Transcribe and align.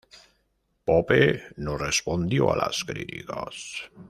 Pope 0.83 1.43
no 1.57 1.77
respondió 1.77 2.51
a 2.51 2.57
las 2.57 2.83
críticas. 2.83 3.91